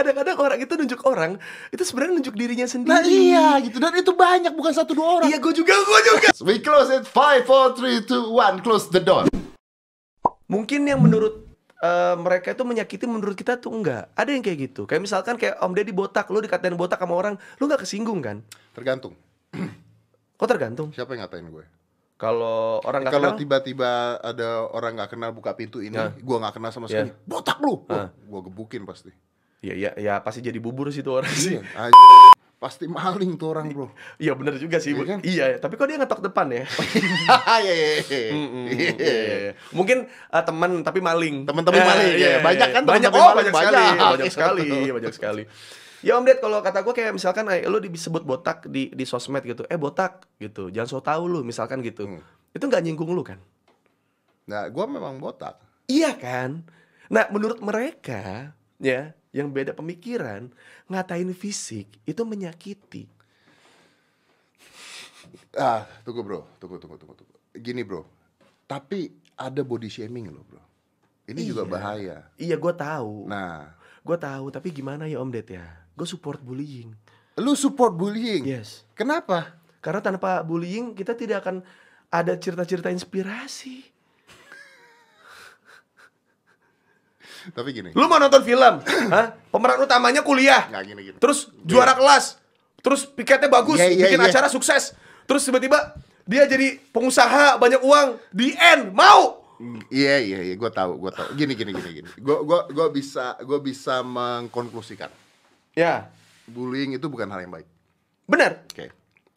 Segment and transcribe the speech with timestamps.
[0.00, 1.36] kadang-kadang orang itu nunjuk orang
[1.68, 5.28] itu sebenarnya nunjuk dirinya sendiri Nah iya gitu dan itu banyak bukan satu dua orang.
[5.28, 8.98] iya gue juga gue juga We close it 5 4 3 2 1 close the
[8.98, 9.28] door.
[10.46, 14.82] mungkin yang menurut eh, mereka itu menyakiti menurut kita tuh enggak ada yang kayak gitu
[14.82, 18.42] kayak misalkan kayak om deddy botak lu dikatain botak sama orang lu nggak kesinggung kan
[18.72, 19.14] Tergantung
[20.34, 21.64] kok tergantung siapa yang ngatain gue.
[22.16, 26.12] kalau orang nggak Kalau tiba-tiba ada orang nggak kenal buka pintu ini, Ya.
[26.18, 27.00] gua nggak kenal sama Ya.
[27.00, 27.10] sekali.
[27.24, 27.80] Botak lu.
[27.86, 28.08] Ah.
[28.08, 29.08] Wah, gua gebukin pasti.
[29.60, 31.62] Ya ya ya pasti jadi bubur sih tuh orang sih Iya.
[32.60, 33.88] Pasti maling tuh orang, Bro.
[34.20, 35.18] iya bener juga sih Iya kan?
[35.24, 36.68] iya tapi kok dia ngetok depan ya
[37.56, 37.96] Iya, iya, iya.
[38.04, 39.52] Iya, iya, iya.
[39.72, 41.48] Mungkin eh, teman tapi maling.
[41.48, 42.38] Teman-teman Eh, maling, iya, ya.
[42.44, 43.38] Banyak kan Banyak teman-teman oh, maling?
[43.40, 44.10] banyak sekali, Banyak.
[44.12, 45.42] banyak sekali, banyak sekali.
[46.00, 49.40] Ya Om Ded, kalau kata gue kayak misalkan eh, lu disebut botak di di sosmed
[49.40, 49.64] gitu.
[49.64, 50.68] Eh botak gitu.
[50.68, 52.04] Jangan so tau lu misalkan gitu.
[52.04, 52.20] Hmm.
[52.52, 53.40] Itu nggak nyinggung lu kan?
[54.44, 55.56] Nah, gua memang botak.
[55.86, 56.60] Iya kan?
[57.08, 60.50] Nah, menurut mereka ya, yang beda pemikiran,
[60.86, 63.06] ngatain fisik itu menyakiti.
[65.54, 66.40] Ah, tunggu, Bro.
[66.58, 67.34] Tunggu, tunggu, tunggu, tunggu.
[67.54, 68.06] Gini, Bro.
[68.64, 70.62] Tapi ada body shaming loh, Bro.
[71.30, 71.70] Ini juga Iya.
[71.70, 72.16] bahaya.
[72.34, 73.26] Iya, gue tahu.
[73.30, 75.66] Nah, Gue tahu, tapi gimana ya Om Ded ya?
[75.92, 76.96] Gue support bullying.
[77.36, 78.44] lu support bullying.
[78.44, 78.84] Yes.
[78.92, 79.60] Kenapa?
[79.80, 81.60] Karena tanpa bullying kita tidak akan
[82.08, 83.80] ada cerita-cerita inspirasi.
[87.50, 87.90] Tapi gini.
[87.92, 88.74] Lu mau nonton film?
[89.08, 89.32] Hah?
[89.48, 90.68] Pemeran utamanya kuliah.
[90.68, 91.16] Nggak gini gini.
[91.18, 92.36] Terus juara kelas.
[92.80, 94.28] Terus piketnya bagus, Iya, iya, bikin iya.
[94.28, 94.96] acara sukses.
[95.24, 99.40] Terus tiba-tiba dia jadi pengusaha banyak uang di end mau
[99.88, 101.28] Iya iya iya, gue tahu, gue tahu.
[101.36, 102.08] Gini gini gini gini.
[102.16, 105.12] Gue gua gua bisa gue bisa mengkonklusikan
[105.70, 106.08] ya
[106.44, 107.68] bullying itu bukan hal yang baik.
[108.24, 108.90] benar Oke.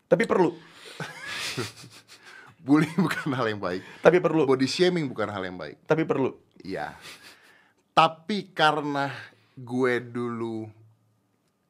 [0.07, 0.49] tapi perlu
[2.63, 3.83] Bullying bukan hal yang baik.
[3.99, 5.83] tapi perlu Body shaming bukan hal yang baik.
[5.83, 6.31] tapi perlu
[6.63, 6.95] Iya.
[7.93, 9.13] Tapi karena
[9.53, 10.65] gue dulu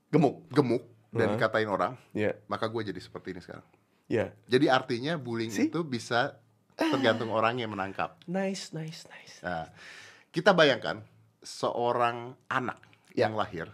[0.08, 1.38] gemuk gemuk dan Heeh.
[1.38, 3.68] dikatain orang, ya maka gue jadi seperti ini sekarang.
[4.08, 5.68] ya Jadi artinya bullying See?
[5.68, 6.40] itu bisa
[6.74, 8.18] tergantung orang yang menangkap.
[8.26, 9.68] nice nice nice Nah,
[10.32, 11.04] kita bayangkan
[11.44, 12.80] seorang anak
[13.14, 13.68] yang lahir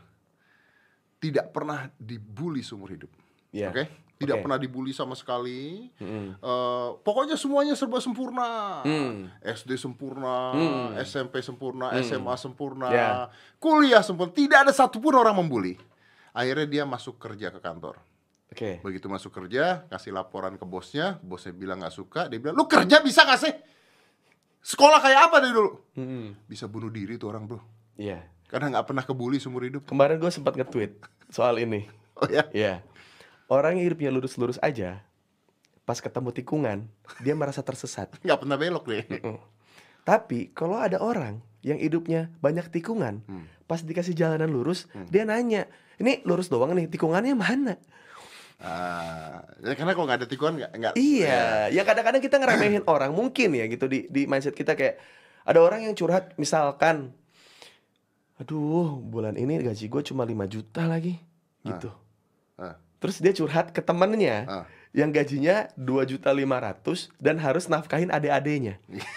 [1.21, 3.11] tidak pernah dibully seumur hidup.
[3.53, 3.85] ya Oke?
[4.19, 4.43] Tidak Oke.
[4.43, 5.87] pernah dibully sama sekali.
[5.95, 6.35] Mm-mm.
[6.35, 8.83] Eh, pokoknya semuanya serba sempurna.
[8.83, 9.31] Hmm.
[9.39, 10.87] SD sempurna, Hmm.
[10.99, 12.03] SMP sempurna, Hmm.
[12.03, 13.09] SMA sempurna, Ya.
[13.57, 14.29] kuliah sempurna.
[14.29, 15.79] Tidak ada satupun orang membuli.
[16.29, 17.95] Akhirnya dia masuk kerja ke kantor.
[18.49, 22.65] oke Begitu masuk kerja, kasih laporan ke bosnya, bosnya bilang nggak suka, dia bilang, lu
[22.65, 23.53] kerja bisa nggak sih?
[24.59, 25.71] Sekolah kayak apa dari dulu?
[25.95, 26.25] Mm-mm.
[26.43, 27.61] Bisa bunuh diri tuh orang bro.
[27.95, 29.85] iya Karena nggak pernah kebuli seumur hidup.
[29.85, 30.97] kemarin gue sempat nge-tweet
[31.29, 31.87] soal ini
[32.17, 32.43] Oh ya?
[32.51, 32.83] Iya.
[33.49, 35.01] Orang yang hidupnya lurus-lurus aja,
[35.81, 36.85] pas ketemu tikungan,
[37.19, 38.13] dia merasa tersesat.
[38.25, 39.03] Nggak pernah belok deh.
[40.05, 43.49] Tapi kalau ada orang yang hidupnya banyak tikungan, Hmm.
[43.65, 45.65] pas dikasih jalanan lurus, dia nanya,
[45.97, 47.75] ini lurus doang nih, tikungannya mana?
[48.59, 50.93] Ah, ya karena kalau nggak ada tikungan nggak nggak.
[50.99, 54.99] Iya, yang kadang-kadang kita ngeremehin orang mungkin ya gitu di di mindset kita kayak
[55.47, 57.15] ada orang yang curhat misalkan,
[58.35, 61.15] aduh bulan ini gaji gue cuma 5 juta lagi,
[61.63, 61.87] gitu.
[62.59, 62.75] Ah.
[62.99, 64.65] Terus dia curhat ke temennya Ah.
[64.91, 68.75] yang gajinya 2 juta 500 dan harus nafkahin adik-adiknya.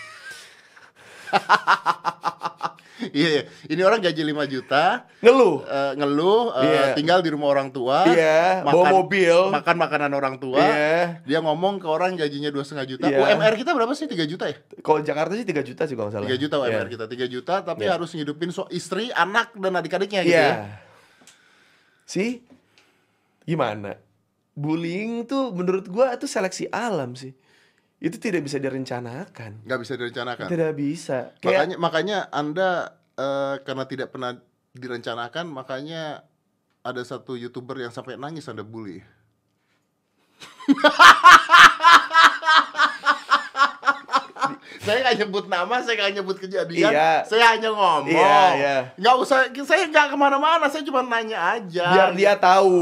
[3.03, 3.43] Iya, iya.
[3.67, 5.67] Ini orang gaji 5 juta, Ngeluh.
[5.67, 6.83] eh, ngeluh, eh, Iya.
[6.95, 9.51] tinggal di rumah orang tua, Iya, bawa mobil.
[9.51, 10.63] makan makanan orang tua.
[10.63, 11.19] Iya.
[11.27, 13.11] Dia ngomong ke orang gajinya dua setengah juta.
[13.11, 13.19] Iya.
[13.19, 14.07] UMR kita berapa sih?
[14.07, 14.55] 3 juta ya?
[14.79, 16.31] Kalau Jakarta sih 3 juta sih kalau salah.
[16.31, 16.93] 3 juta UMR Iya.
[16.95, 17.99] kita, 3 juta tapi Iya.
[17.99, 20.47] harus ngidupin so istri, anak dan adik-adiknya gitu Iya.
[20.47, 20.67] ya.
[22.07, 22.31] Sih?
[23.45, 23.99] Gimana?
[24.53, 27.33] Bullying tuh menurut gua itu seleksi alam sih.
[28.03, 29.63] Itu tidak bisa direncanakan.
[29.65, 30.47] Nggak bisa direncanakan.
[30.51, 31.19] Tidak bisa.
[31.39, 32.71] Kayak Makanya makanya Anda
[33.15, 34.37] eh, karena tidak pernah
[34.73, 36.25] direncanakan, makanya
[36.83, 38.99] ada satu YouTuber yang sampai nangis Anda bully.
[44.93, 47.13] saya nggak nyebut nama, saya nggak nyebut kejadian, Iya.
[47.25, 48.13] saya hanya ngomong.
[48.13, 48.77] Iya, iya.
[48.95, 51.89] Nggak usah, saya nggak ke mana-mana, saya cuma nanya aja.
[51.89, 52.77] biar dia tahu,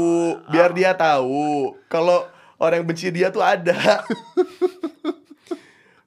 [0.51, 2.27] biar dia tahu kalau
[2.59, 3.73] orang yang benci dia tuh ada.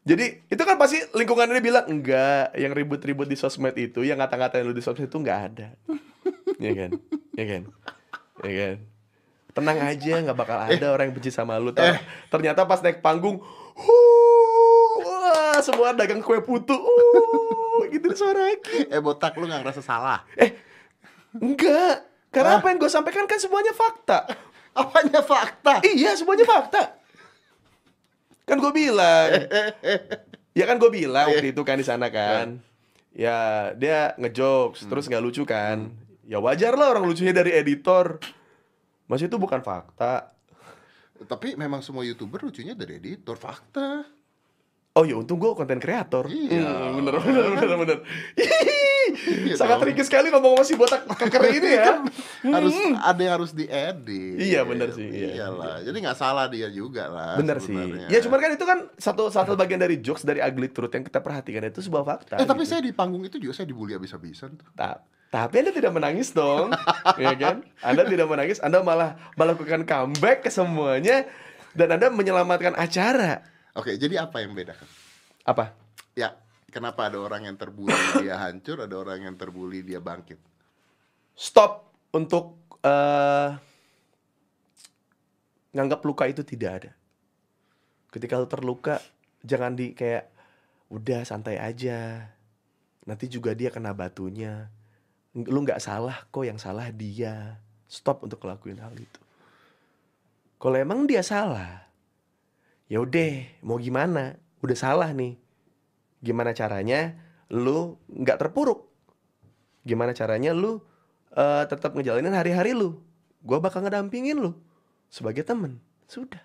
[0.05, 4.61] Jadi itu kan pasti lingkungan dia bilang enggak, yang ribut-ribut di sosmed itu, yang ngata-ngatain
[4.61, 5.69] lu di sosmed itu enggak ada.
[6.55, 6.90] Iya kan?
[7.34, 7.62] Iya kan?
[8.46, 8.76] Iya kan?
[9.55, 11.75] Tenang aja, nggak bakal ada orang yang benci sama lu.
[11.75, 13.43] Ter- Ternyata pas naik panggung,
[13.75, 14.33] huh,
[15.55, 18.91] wah, semua dagang kue putu, uh, gitu suara lagi.
[18.91, 20.27] Eh botak lu nggak ngerasa salah?
[21.39, 22.03] Enggak,
[22.35, 24.27] karena apa yang gue sampaikan kan semuanya fakta.
[24.75, 25.79] Apanya fakta?
[25.87, 26.99] Iya, semuanya fakta.
[28.43, 29.31] Kan gue bilang.
[30.59, 32.59] ya kan gue bilang waktu itu kan di sana kan.
[33.15, 35.95] Ya, dia ngejokes, terus nggak lucu kan.
[36.27, 38.19] Ya wajar lah orang lucunya dari editor.
[39.06, 40.35] Mas itu bukan fakta.
[41.31, 44.03] Tapi memang semua youtuber lucunya dari editor fakta.
[44.94, 46.31] Oh ya untung gue konten kreator.
[46.31, 46.62] Iya.
[46.94, 47.99] Hmm, bener bener bener bener.
[49.14, 49.91] Iya Sangat dong.
[49.91, 51.99] tricky sekali ngomong sama si botak keker ini ya.
[52.46, 54.38] harus ada yang harus diedit.
[54.38, 55.29] Iya, bener sih, iya.
[55.44, 55.82] Iyalah.
[55.82, 57.35] Jadi nggak salah dia juga lah.
[57.35, 57.75] Bener sih.
[58.06, 61.19] Ya cuman kan itu kan satu satu bagian dari jokes dari ugly truth yang kita
[61.19, 62.38] perhatikan itu sebuah fakta.
[62.38, 62.75] Eh tapi gitu.
[62.75, 64.67] saya di panggung itu juga saya dibully habis-habisan tuh.
[64.75, 66.70] Ta- tapi Anda tidak menangis dong,
[67.23, 67.67] ya kan?
[67.82, 71.26] Anda tidak menangis, Anda malah melakukan comeback ke semuanya
[71.75, 73.43] dan Anda menyelamatkan acara.
[73.75, 74.87] Oke, jadi apa yang bedakan?
[75.43, 75.75] Apa?
[76.15, 76.38] Ya,
[76.71, 80.38] kenapa ada orang yang terbully dia hancur, ada orang yang terbully dia bangkit?
[81.35, 83.50] Stop untuk eh
[85.75, 86.93] nganggap luka itu tidak ada.
[88.15, 89.03] Ketika lu terluka,
[89.43, 90.31] jangan di kayak
[90.94, 92.31] udah santai aja.
[93.11, 94.70] Nanti juga dia kena batunya.
[95.35, 97.59] Lu nggak salah kok, yang salah dia.
[97.91, 99.20] Stop untuk ngelakuin hal itu.
[100.62, 101.91] Kalau emang dia salah,
[102.94, 104.38] ya udah mau gimana?
[104.62, 105.35] Udah salah nih.
[106.23, 107.19] Gimana caranya
[107.50, 108.87] lu nggak terpuruk?
[109.82, 110.79] Gimana caranya lu
[111.35, 113.02] eh, tetap ngejalanin hari-hari lu?
[113.43, 114.55] Gua bakal ngedampingin lu
[115.11, 115.82] sebagai temen.
[116.06, 116.41] Sudah,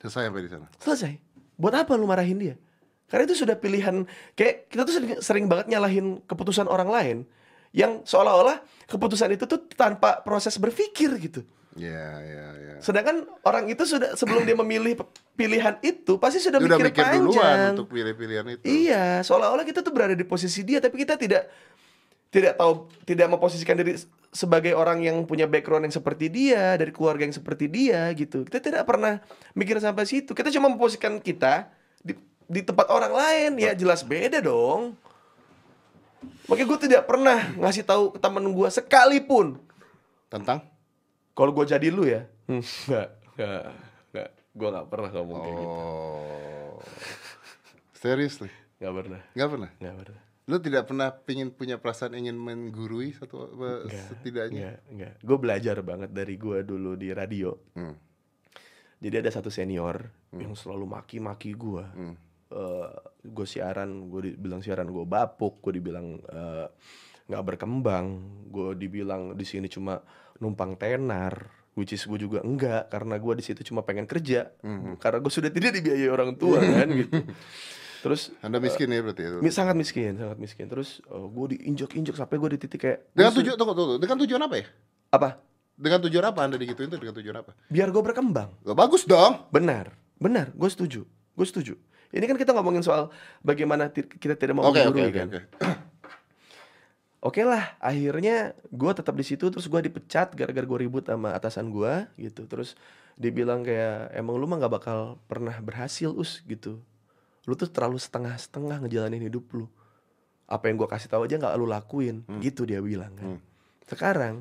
[0.00, 0.66] Selesai sampai di sana.
[0.80, 1.12] selesai.
[1.60, 2.54] Buat apa lu marahin dia?
[3.10, 7.16] Karena itu sudah pilihan kayak kita tuh sering, sering banget nyalahin keputusan orang lain
[7.76, 11.44] yang seolah-olah keputusan itu tuh tanpa proses berpikir gitu.
[11.74, 12.74] Ya, ya, ya.
[12.78, 14.94] Sedangkan orang itu sudah sebelum dia memilih
[15.34, 17.72] pilihan itu pasti sudah, Udah mikir, mikir duluan panjang.
[17.74, 18.62] untuk pilih-pilihan itu.
[18.62, 21.50] Iya, seolah-olah kita tuh berada di posisi dia, tapi kita tidak
[22.30, 23.98] tidak tahu, tidak memposisikan diri
[24.30, 28.46] sebagai orang yang punya background yang seperti dia, dari keluarga yang seperti dia gitu.
[28.46, 29.18] Kita tidak pernah
[29.54, 30.30] mikir sampai situ.
[30.30, 31.70] Kita cuma memposisikan kita
[32.02, 32.14] di,
[32.46, 34.94] di tempat orang lain, ya jelas beda dong.
[36.46, 39.60] Makanya gue tidak pernah ngasih tahu temen gue sekalipun
[40.28, 40.66] Tentang?
[41.34, 43.62] Kalau gue jadi lu ya, hmm, nggak, nggak,
[44.10, 46.78] nggak, gue nggak pernah ngomong kayak gitu, Oh.
[47.94, 48.50] Seriously?
[48.78, 49.70] nggak pernah, Nggak pernah?
[49.78, 50.22] nggak pernah.
[50.44, 54.60] Lu tidak pernah pingin punya perasaan ingin menggurui satu apa, Enggak, setidaknya?
[54.60, 55.12] enggak, enggak.
[55.24, 57.56] Gue belajar banget dari gue dulu di radio.
[57.72, 57.96] Hmm.
[59.00, 61.84] Jadi ada satu senior yang selalu maki-maki gue.
[61.84, 62.16] Hmm.
[63.24, 66.68] gue siaran, gue dibilang siaran gue bapuk, gue dibilang eh,
[67.24, 68.06] nggak berkembang,
[68.46, 69.96] gue dibilang di sini cuma
[70.36, 71.50] numpang tenar.
[71.74, 74.94] Which is gue juga enggak karena gue di situ cuma pengen kerja Hmm.
[74.94, 77.26] karena gue sudah tidak dibiayai orang tua kan gitu.
[78.00, 79.38] Terus Anda miskin ya berarti itu.
[79.40, 80.66] mi- sangat miskin, sangat miskin.
[80.66, 83.94] Terus gue diinjak-injak sampai gue di titik kayak Dengan tujuan tunggu, tunggu.
[83.96, 84.66] Dengan tujuan apa ya?
[85.10, 85.28] apa?
[85.74, 87.50] Dengan tujuan apa Anda digituin itu dengan tujuan apa?
[87.66, 88.54] Biar gue berkembang.
[88.60, 89.50] Gak bagus dong.
[89.50, 91.74] Benar, benar, gue setuju, gue setuju.
[92.10, 93.10] Ini kan kita ngomongin soal
[93.40, 95.28] bagaimana kita tidak mau oke, menggurui oke, kan.
[97.24, 97.32] oke.
[97.32, 101.72] Oke lah, akhirnya gue tetap di situ, terus gue dipecat gara-gara gue ribut sama atasan
[101.72, 102.44] gue gitu.
[102.44, 102.76] Terus
[103.16, 106.78] dibilang kayak emang lu mah nggak bakal pernah berhasil us gitu.
[107.48, 109.66] Lu tuh terlalu setengah-setengah ngejalanin hidup lu.
[110.44, 113.26] Apa yang gue kasih tahu aja nggak lu lakuin, gitu dia bilang kan.
[113.36, 113.40] Hmm.
[113.88, 114.34] Sekarang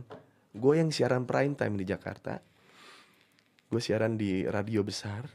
[0.52, 2.44] gue yang siaran prime time di Jakarta,
[3.72, 5.26] gue siaran di radio besar,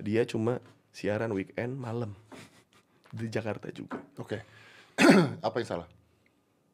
[0.00, 0.58] dia cuma
[0.92, 2.16] siaran weekend malam
[3.16, 4.00] di Jakarta juga.
[4.16, 4.42] Oke.
[5.46, 6.01] apa yang salah?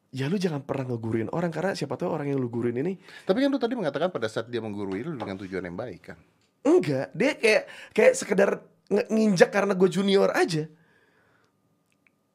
[0.09, 3.45] Ya lu jangan pernah ngeguruin orang karena siapa tahu orang yang lu guruin ini Tapi
[3.45, 6.17] kan lu tadi mengatakan pada saat dia menggurui lu dengan tujuan yang baik kan.
[6.59, 7.63] enggak, dia kayak
[7.93, 8.49] kayak sekedar
[8.89, 10.65] nginjak karena gue junior aja.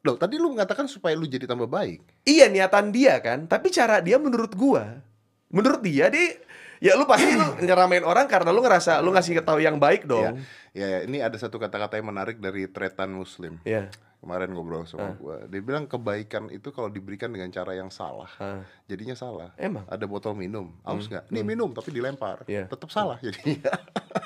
[0.05, 2.05] Loh, tadi lu mengatakan supaya lu jadi tambah baik.
[2.23, 5.01] Iya niatan dia kan, tapi cara dia menurut gua,
[5.49, 6.37] menurut dia dia
[6.77, 10.09] ya lu pasti lu nyeramain orang karena lu ngerasa lu ngasih tahu yang baik Ya,
[10.09, 10.35] dong.
[10.77, 13.57] ya, ya, ini ada satu kata-kata yang menarik dari Tretan Muslim.
[13.65, 13.89] Ya
[14.25, 15.15] kemarin ngobrol sama uh.
[15.21, 18.65] gue dia bilang kebaikan itu kalau diberikan dengan cara yang salah uh.
[18.89, 19.53] jadinya salah.
[19.61, 19.85] Emang?
[19.85, 21.13] Ada botol minum aus hmm.
[21.13, 21.25] nggak?
[21.29, 21.49] Ini hmm.
[21.53, 22.49] minum tapi dilempar.
[22.49, 22.65] Yeah.
[22.73, 23.27] tetap salah hmm.
[23.29, 23.73] jadinya.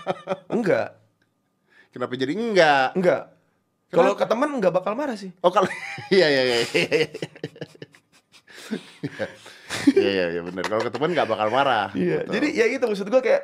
[0.54, 0.88] Enggak.
[1.90, 2.94] Kenapa jadi enggak?
[2.94, 3.22] Enggak.
[3.90, 5.34] Kalau ke teman enggak bakal marah sih.
[5.42, 5.66] Oh kalau
[6.14, 7.08] iya iya iya iya iya.
[9.88, 11.90] Iya, iya, iya benar kalau ke teman nggak bakal marah.
[11.96, 12.30] Iya yeah.
[12.30, 13.42] jadi ya gitu maksud gue kayak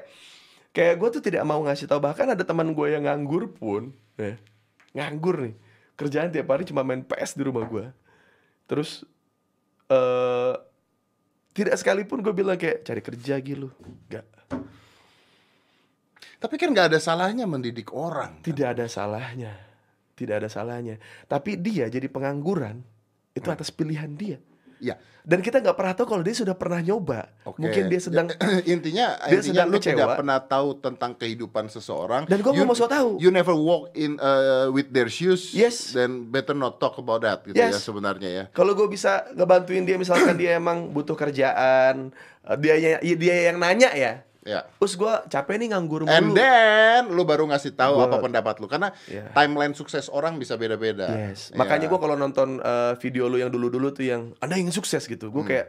[0.77, 4.37] kayak gue tuh tidak mau ngasih tahu bahkan ada teman gue yang nganggur pun ya,
[4.93, 5.55] nganggur nih
[5.95, 7.87] kerjaan tiap hari cuma main PS di rumah gue,
[8.67, 9.07] terus
[9.91, 10.55] eh
[11.55, 13.71] tidak sekalipun gue bilang kayak cari kerja gitu,
[14.11, 14.27] nggak,
[16.43, 19.55] tapi kan nggak ada salahnya mendidik orang tidak ada salahnya,
[20.19, 20.99] tidak ada salahnya.
[21.31, 22.83] Tapi dia jadi pengangguran
[23.35, 24.39] itu atas pilihan dia.
[24.85, 24.97] Iya.
[25.25, 27.33] Dan kita nggak pernah tahu kalau dia sudah pernah nyoba.
[27.43, 27.57] Oke.
[27.57, 28.29] Mungkin dia sedang
[28.69, 29.93] intinya Dia intinya sedang lu kecewa.
[29.97, 32.29] tidak pernah tahu tentang kehidupan seseorang.
[32.29, 33.17] Dan nggak You- mau so tahu.
[33.17, 35.51] You never walk in uh, with their shoes.
[35.51, 35.91] Yes.
[35.91, 37.81] Then better not talk about that gitu ya Yes.
[37.81, 38.45] sebenarnya ya.
[38.53, 42.13] Kalau gue bisa ngebantuin dia misalkan dia emang butuh kerjaan,
[42.45, 44.21] eh, dia ya- dia yang nanya ya.
[44.45, 44.69] Ya.
[44.77, 46.13] Terus gue capek nih nganggur mulu.
[46.13, 49.33] And then lu baru ngasih tahu Gua- apa pendapat lu karena Iya.
[49.33, 51.09] timeline sukses orang bisa beda-beda.
[51.09, 51.49] Yes.
[51.49, 51.57] Ya.
[51.57, 55.27] Makanya gue kalau nonton eh, video lu yang dulu-dulu tuh yang Anda ingin sukses gitu,
[55.27, 55.35] Hmm.
[55.35, 55.67] gue kayak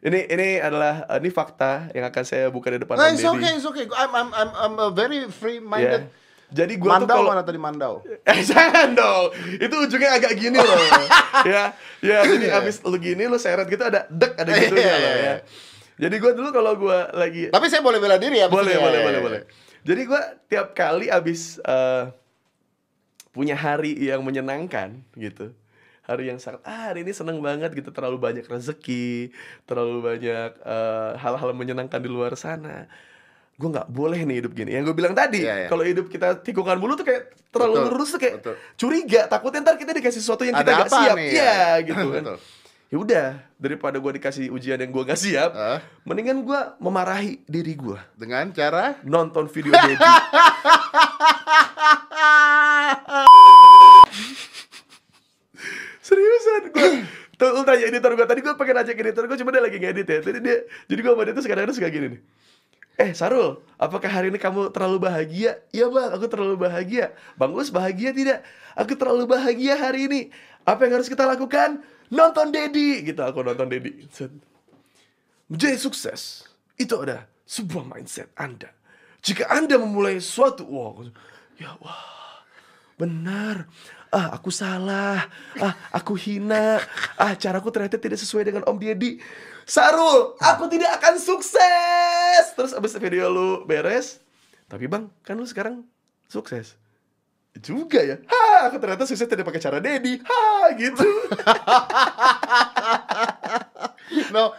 [0.00, 3.26] ini ini adalah eh, ini fakta yang akan saya buka di depan Nah, Om it's
[3.26, 3.84] okay, it's okay.
[3.92, 6.06] I'm I'm I'm, I'm a very free minded.
[6.46, 8.06] Jadi gue tuh Mandau kalau mana tadi Mandau?
[8.22, 10.78] Eh jangan dong, itu ujungnya agak gini loh
[11.44, 12.62] Ya, ya jadi Iya.
[12.62, 15.34] abis lu gini lu seret gitu ada dek ada gitu Iya, loh iya, ya iya.
[15.96, 18.46] Jadi gue dulu kalau gue lagi Tapi saya boleh bela diri ya.
[18.46, 19.40] boleh boleh ya, boleh ya, boleh.
[19.40, 19.44] ya.
[19.82, 22.04] Jadi gue tiap kali abis eh,
[23.30, 25.52] punya hari yang menyenangkan gitu,
[26.02, 29.30] hari yang sangat ah hari ini seneng banget gitu, terlalu banyak rezeki,
[29.62, 32.88] terlalu banyak eh, hal-hal menyenangkan di luar sana.
[33.56, 34.72] Gue nggak boleh nih hidup gini.
[34.72, 35.68] Yang gue bilang tadi, Iya, iya.
[35.68, 38.54] kalau hidup kita tikungan mulu tuh kayak terlalu Betul, lurus tuh kayak betul.
[38.76, 41.16] curiga, takutnya ntar kita dikasih sesuatu yang kita Ada nggak apa siap.
[41.16, 41.68] nih, Iya ya?
[41.82, 42.22] gitu kan.
[42.26, 42.38] Betul.
[42.86, 45.82] Ya udah, daripada gue dikasih ujian yang gue nggak siap, Hah?
[46.06, 49.98] mendingan gue memarahi diri gue Dengan cara nonton video Dedi.
[55.98, 56.90] Seriusan gue
[57.34, 60.06] Tuh lu tanya editor gue Tadi gue pengen ajak editor gue Cuma dia lagi ngedit
[60.06, 62.20] ya Jadi dia Jadi gue sama dia tuh kadang-kadang suka gini nih
[62.96, 65.58] Eh Sarul Apakah hari ini kamu terlalu bahagia?
[65.74, 68.46] Iya bang Aku terlalu bahagia Bang Us bahagia tidak?
[68.78, 70.20] Aku terlalu bahagia hari ini
[70.62, 71.82] Apa yang harus kita lakukan?
[72.12, 74.06] Nonton Dedi Gitu aku nonton Dedi.
[75.46, 76.46] Menjadi sukses
[76.76, 78.70] itu ada sebuah mindset Anda.
[79.22, 81.02] Jika Anda memulai suatu wow,
[81.58, 82.44] ya wah,
[82.94, 83.66] benar.
[84.14, 85.26] Ah, aku salah.
[85.58, 86.78] Ah, aku hina.
[87.18, 89.18] Ah, caraku ternyata tidak sesuai dengan Om Deddy.
[89.66, 92.42] Sarul, aku tidak akan sukses.
[92.54, 94.22] Terus abis video lu beres,
[94.70, 95.82] tapi bang, kan lu sekarang
[96.30, 96.78] sukses.
[97.58, 98.16] Juga ya.
[98.22, 100.20] Ha, aku ternyata sukses tidak pakai cara Dedi.
[100.20, 100.40] Ha,
[100.74, 101.04] gitu.
[104.32, 104.54] No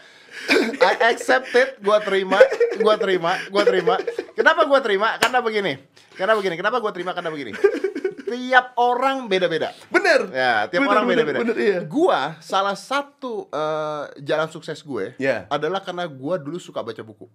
[0.79, 2.37] I accept it Gua terima
[2.77, 3.95] Gua terima Gua terima
[4.33, 5.17] Kenapa gua terima?
[5.17, 5.81] Karena begini
[6.13, 7.11] Karena begini Kenapa gua terima?
[7.11, 7.51] Karena begini
[8.27, 10.27] Tiap orang beda-beda Bener.
[10.29, 11.37] Ya, tiap Bener, orang beda-beda.
[11.41, 11.79] bener, iya.
[11.81, 15.47] Gua salah satu eh, jalan sukses gue Ya.
[15.47, 17.25] adalah karena gua dulu suka baca buku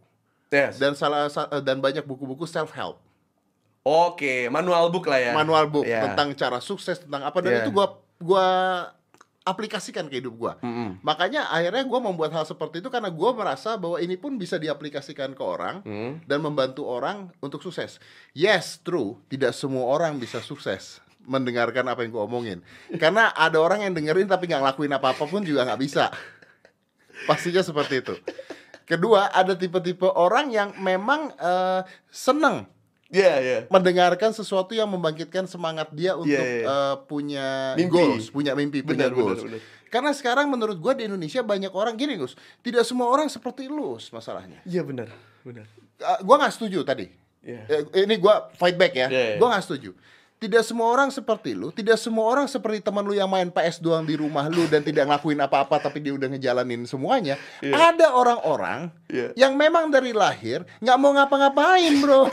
[0.53, 0.77] Yes.
[0.77, 3.01] dan salah sa- dan banyak buku-buku self help,
[3.83, 5.33] Oke, manual book lah ya.
[5.35, 6.07] manual book Ya.
[6.07, 7.59] tentang cara sukses tentang apa dan Ya.
[7.67, 8.47] itu gua gua
[9.43, 10.55] aplikasikan ke hidup gua.
[10.63, 11.03] Mm-mm.
[11.03, 15.35] Makanya akhirnya gua membuat hal seperti itu karena gua merasa bahwa ini pun bisa diaplikasikan
[15.35, 16.23] ke orang Hmm.
[16.23, 17.99] dan membantu orang untuk sukses.
[18.31, 22.63] Yes, true, tidak semua orang bisa sukses mendengarkan apa yang gua omongin.
[22.95, 26.07] Karena ada orang yang dengerin tapi nggak ngelakuin apa-apa pun juga nggak bisa.
[27.25, 28.15] Pastinya seperti itu.
[28.85, 32.67] Kedua, ada tipe-tipe orang yang memang eh, senang
[33.13, 33.59] Iya, iya.
[33.69, 36.65] mendengarkan sesuatu yang membangkitkan semangat dia untuk Iya, iya.
[36.65, 37.93] eh, punya Mimpi.
[37.93, 39.41] goals, punya mimpi, punya Benar, goals.
[39.45, 39.91] benar, benar.
[39.93, 42.33] Karena sekarang menurut gua di Indonesia banyak orang gini, Gus.
[42.59, 44.65] Tidak semua orang seperti lu masalahnya.
[44.65, 45.69] Iya benar, benar.
[46.01, 47.13] Eh, gua nggak setuju tadi.
[47.45, 47.69] Iya.
[47.69, 49.07] Eh, ini gua fight back ya.
[49.07, 49.37] Iya, iya.
[49.37, 49.93] Gua nggak setuju.
[50.41, 54.03] Tidak semua orang seperti lu, tidak semua orang seperti teman lu yang main PS doang
[54.03, 57.39] di rumah lu dan tidak ngelakuin apa-apa tapi dia udah ngejalanin semuanya.
[57.61, 57.95] Iya.
[57.95, 59.37] Ada orang-orang Iya.
[59.39, 62.27] yang memang dari lahir nggak mau ngapa-ngapain, Bro.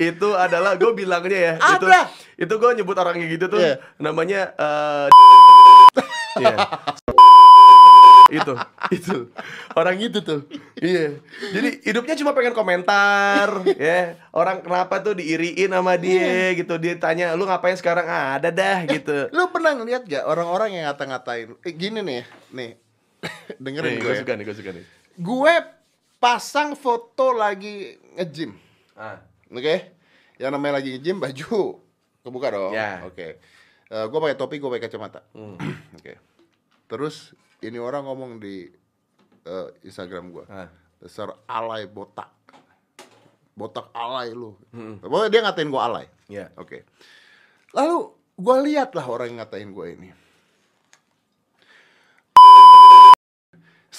[0.00, 1.54] Itu adalah gue bilangnya ya.
[1.76, 2.08] Itu, Ada.
[2.34, 3.74] itu gue nyebut orang kayak gitu tuh Iya.
[4.00, 5.06] namanya eh
[6.40, 6.56] Iya.
[8.30, 8.54] itu,
[8.92, 9.16] itu
[9.74, 10.46] orang itu tuh.
[10.78, 11.18] Iya.
[11.50, 14.14] Jadi hidupnya cuma pengen komentar, ya.
[14.30, 16.78] Orang kenapa tuh diiriin sama dia gitu.
[16.78, 19.26] Dia tanya, "Lu ngapain sekarang?" Ah, ada dah gitu.
[19.30, 22.70] Lu pernah ngeliat gak orang-orang yang ngata-ngatain eh, Gini nih, nih
[23.62, 24.20] Dengerin Nih, gue gue ya.
[24.22, 24.84] suka nih, gue suka nih.
[25.18, 25.54] Gue
[26.16, 28.54] pasang foto lagi nge-gym
[28.94, 29.18] Ah.
[29.50, 29.98] Oke
[30.36, 31.82] Yang namanya lagi nge-gym baju
[32.20, 33.02] Kebuka dong Ya.
[33.04, 33.38] Oke
[33.90, 35.58] Eh, Gue pakai topi, gue pakai kacamata Hmm.
[35.98, 36.14] Oke
[36.86, 38.70] Terus ini orang ngomong di
[39.42, 40.70] eh, Instagram gue Ah.
[40.96, 42.30] Dasar alay botak
[43.52, 45.02] Botak alay lu Hmm.
[45.02, 46.46] Pokoknya dia ngatain gue alay Iya.
[46.54, 46.86] Oke.
[47.74, 47.96] Lalu
[48.38, 50.08] gue lihat lah orang yang ngatain gue ini.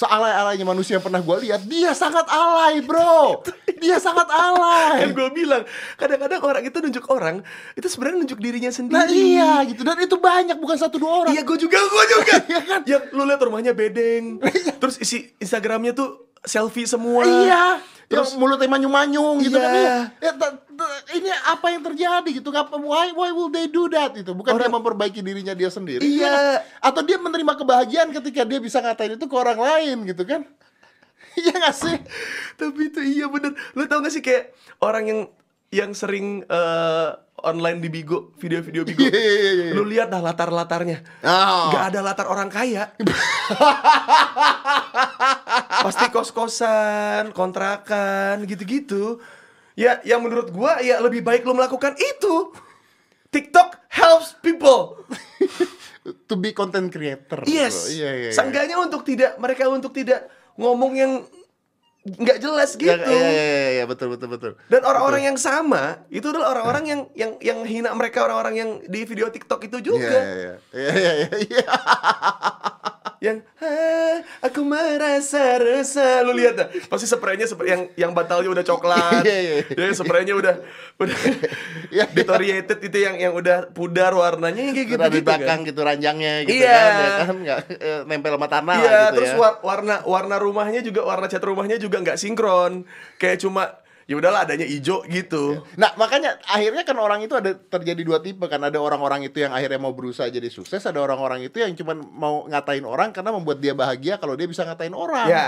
[0.02, 3.46] Sealay-alaynya manusia yang pernah gue lihat, dia sangat alay, bro.
[3.78, 5.14] Dia sangat Kan alay.
[5.14, 5.62] gue bilang,
[5.94, 7.46] kadang-kadang orang itu nunjuk orang,
[7.78, 8.98] itu sebenarnya nunjuk dirinya sendiri.
[8.98, 11.34] Nah iya gitu dan itu banyak bukan satu dua orang.
[11.38, 12.34] Iya, gue juga, gue juga.
[12.52, 12.82] Iya kan?
[12.90, 14.42] Yang lu lihat rumahnya bedeng,
[14.82, 17.22] terus isi Instagramnya tuh selfie semua.
[17.22, 17.78] Iya.
[18.12, 19.64] Terus- yang mulutnya manyung-manyung gitu Iya.
[19.64, 20.32] kan ya, ya,
[21.14, 24.68] ini apa yang terjadi gitu ngapa why why will they do that itu bukan dia
[24.68, 26.28] memperbaiki dirinya dia sendiri Iya.
[26.28, 26.58] ya.
[26.82, 30.44] atau dia menerima kebahagiaan ketika dia bisa ngatain itu ke orang lain gitu kan
[31.40, 31.96] iya gak sih
[32.54, 35.20] Tapi itu iya bener Lu tau gak sih kayak Orang yang
[35.70, 37.10] Yang sering eh,
[37.42, 39.72] Online di Bigo Video-video Bigo Iya, iya, iya, iya.
[39.72, 41.72] Lu lihat dah latar-latarnya Oh.
[41.72, 42.92] Gak ada latar orang kaya
[45.82, 49.18] Pasti kos-kosan Kontrakan Gitu-gitu.
[49.74, 52.54] Ya yang menurut gua Ya lebih baik lu melakukan itu.
[53.32, 55.00] TikTok helps people.
[56.30, 57.90] To be content creator Yes.
[57.90, 58.32] Iya iya, iya.
[58.32, 60.26] Seenggaknya untuk tidak Mereka untuk tidak
[60.58, 61.12] Ngomong yang
[62.02, 62.90] nggak jelas gitu.
[62.90, 64.52] Ya, iya, iya, iya, iya, betul betul betul.
[64.74, 69.06] Dan orang-orang yang sama itu adalah orang-orang yang yang yang hina mereka orang-orang yang di
[69.06, 70.18] video TikTok itu Iya, juga.
[70.18, 71.66] iya, iya, iya, iya, iya.
[73.22, 76.26] Yang "Ah, aku merasa resah.
[76.26, 76.68] Lu lihat dah.
[76.90, 79.22] Pasti spraynya seperti yang yang batalnya udah coklat.
[79.22, 79.78] Iya, iya, iya.
[79.78, 80.56] Ya spraynya udah
[80.98, 81.18] udah
[81.94, 82.06] Iya, iya.
[82.10, 85.60] deteriorated itu yang yang udah pudar warnanya yang kayak Terus gitu ada di gitu belakang
[85.62, 85.68] kan.
[85.70, 86.74] gitu ranjangnya gitu Iya.
[86.74, 89.38] kan, ya kan nggak eh, nempel sama tanah Iya, lah gitu terus ya.
[89.38, 92.90] war- warna warna rumahnya juga warna cat rumahnya juga nggak sinkron.
[93.16, 93.70] Kayak cuma
[94.12, 95.64] ya udahlah adanya hijau gitu.
[95.80, 99.56] Nah makanya akhirnya kan orang itu ada terjadi dua tipe kan ada orang-orang itu yang
[99.56, 103.64] akhirnya mau berusaha jadi sukses ada orang-orang itu yang cuman mau ngatain orang karena membuat
[103.64, 105.32] dia bahagia kalau dia bisa ngatain orang.
[105.32, 105.48] Ya.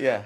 [0.00, 0.18] Ya.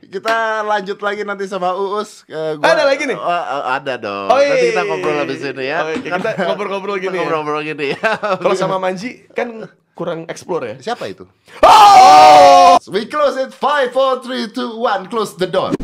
[0.00, 2.24] Kita lanjut lagi nanti sama Uus.
[2.24, 3.16] Eh, gua- Ada lagi nih?
[3.16, 4.28] Oh, oh, ada dong.
[4.32, 4.72] Oh, nanti iya.
[4.72, 5.78] kita ngobrol habis ini ya.
[5.92, 7.20] Kita ngobrol-ngobrol gini ya.
[7.20, 8.00] Ngobrol-ngobrol gini ya.
[8.40, 10.76] Kalau sama Manji kan kurang explore ya.
[10.80, 11.28] Siapa itu?
[11.60, 12.80] Oh!
[12.88, 15.76] We close it 5 4 3 2 1 close the door.